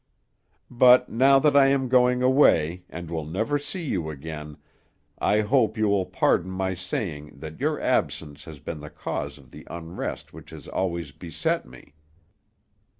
[0.71, 4.57] But now that I am going away, and will never see you again,
[5.19, 9.51] I hope you will pardon my saying that your absence has been the cause of
[9.51, 11.93] the unrest which has always beset me.